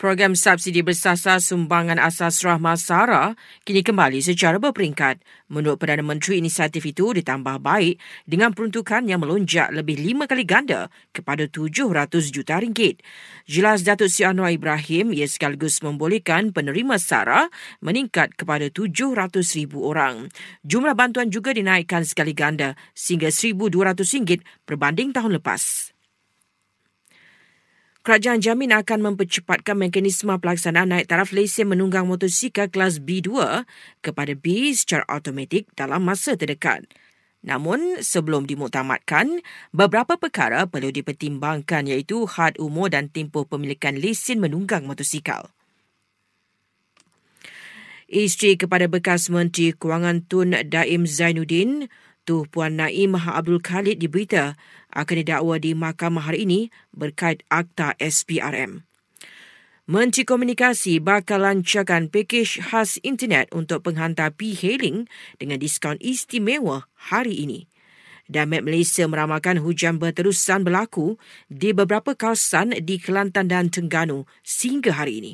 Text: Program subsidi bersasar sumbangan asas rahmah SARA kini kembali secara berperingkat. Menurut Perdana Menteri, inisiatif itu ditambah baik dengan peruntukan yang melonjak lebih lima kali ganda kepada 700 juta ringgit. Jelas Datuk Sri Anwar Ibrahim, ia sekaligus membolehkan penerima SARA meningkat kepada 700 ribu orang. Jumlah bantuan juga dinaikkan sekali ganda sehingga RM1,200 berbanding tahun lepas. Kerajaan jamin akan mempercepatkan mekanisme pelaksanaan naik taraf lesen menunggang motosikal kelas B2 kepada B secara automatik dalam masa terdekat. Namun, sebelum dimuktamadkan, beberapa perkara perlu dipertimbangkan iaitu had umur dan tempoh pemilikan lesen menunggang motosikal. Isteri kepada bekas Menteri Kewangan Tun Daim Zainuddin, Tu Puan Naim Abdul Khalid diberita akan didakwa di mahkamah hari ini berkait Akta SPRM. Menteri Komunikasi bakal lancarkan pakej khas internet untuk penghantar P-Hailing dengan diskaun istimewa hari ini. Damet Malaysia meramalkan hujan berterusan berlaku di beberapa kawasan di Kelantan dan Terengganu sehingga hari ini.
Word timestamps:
Program 0.00 0.32
subsidi 0.32 0.80
bersasar 0.80 1.44
sumbangan 1.44 2.00
asas 2.00 2.40
rahmah 2.40 2.80
SARA 2.80 3.36
kini 3.68 3.84
kembali 3.84 4.24
secara 4.24 4.56
berperingkat. 4.56 5.20
Menurut 5.52 5.76
Perdana 5.76 6.00
Menteri, 6.00 6.40
inisiatif 6.40 6.88
itu 6.88 7.12
ditambah 7.12 7.60
baik 7.60 8.00
dengan 8.24 8.56
peruntukan 8.56 9.04
yang 9.04 9.20
melonjak 9.20 9.68
lebih 9.68 10.00
lima 10.00 10.24
kali 10.24 10.48
ganda 10.48 10.88
kepada 11.12 11.44
700 11.44 12.32
juta 12.32 12.64
ringgit. 12.64 13.04
Jelas 13.44 13.84
Datuk 13.84 14.08
Sri 14.08 14.24
Anwar 14.24 14.56
Ibrahim, 14.56 15.12
ia 15.12 15.28
sekaligus 15.28 15.84
membolehkan 15.84 16.56
penerima 16.56 16.96
SARA 16.96 17.52
meningkat 17.84 18.40
kepada 18.40 18.72
700 18.72 19.36
ribu 19.52 19.84
orang. 19.84 20.32
Jumlah 20.64 20.96
bantuan 20.96 21.28
juga 21.28 21.52
dinaikkan 21.52 22.08
sekali 22.08 22.32
ganda 22.32 22.72
sehingga 22.96 23.28
RM1,200 23.28 24.64
berbanding 24.64 25.12
tahun 25.12 25.36
lepas. 25.36 25.92
Kerajaan 28.00 28.40
jamin 28.40 28.72
akan 28.72 29.12
mempercepatkan 29.12 29.76
mekanisme 29.76 30.32
pelaksanaan 30.40 30.88
naik 30.88 31.04
taraf 31.04 31.36
lesen 31.36 31.68
menunggang 31.68 32.08
motosikal 32.08 32.72
kelas 32.72 32.96
B2 32.96 33.28
kepada 34.00 34.32
B 34.32 34.72
secara 34.72 35.04
automatik 35.04 35.68
dalam 35.76 36.08
masa 36.08 36.32
terdekat. 36.32 36.88
Namun, 37.44 38.00
sebelum 38.00 38.48
dimuktamadkan, 38.48 39.44
beberapa 39.76 40.16
perkara 40.16 40.64
perlu 40.64 40.88
dipertimbangkan 40.88 41.92
iaitu 41.92 42.24
had 42.24 42.56
umur 42.56 42.88
dan 42.88 43.12
tempoh 43.12 43.44
pemilikan 43.44 44.00
lesen 44.00 44.40
menunggang 44.40 44.88
motosikal. 44.88 45.52
Isteri 48.08 48.56
kepada 48.56 48.88
bekas 48.88 49.28
Menteri 49.28 49.76
Kewangan 49.76 50.24
Tun 50.24 50.56
Daim 50.56 51.04
Zainuddin, 51.04 51.92
Tu 52.30 52.46
Puan 52.46 52.78
Naim 52.78 53.18
Abdul 53.18 53.58
Khalid 53.58 53.98
diberita 53.98 54.54
akan 54.94 55.16
didakwa 55.18 55.58
di 55.58 55.74
mahkamah 55.74 56.30
hari 56.30 56.46
ini 56.46 56.60
berkait 56.94 57.42
Akta 57.50 57.98
SPRM. 57.98 58.86
Menteri 59.90 60.22
Komunikasi 60.22 61.02
bakal 61.02 61.42
lancarkan 61.42 62.06
pakej 62.06 62.62
khas 62.70 63.02
internet 63.02 63.50
untuk 63.50 63.82
penghantar 63.82 64.30
P-Hailing 64.38 65.10
dengan 65.42 65.58
diskaun 65.58 65.98
istimewa 65.98 66.86
hari 67.10 67.34
ini. 67.42 67.66
Damet 68.30 68.62
Malaysia 68.62 69.10
meramalkan 69.10 69.58
hujan 69.58 69.98
berterusan 69.98 70.62
berlaku 70.62 71.18
di 71.50 71.74
beberapa 71.74 72.14
kawasan 72.14 72.78
di 72.78 73.02
Kelantan 73.02 73.50
dan 73.50 73.74
Terengganu 73.74 74.30
sehingga 74.46 74.94
hari 74.94 75.18
ini. 75.18 75.32